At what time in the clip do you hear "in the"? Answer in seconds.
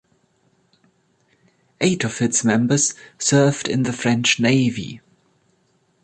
3.67-3.93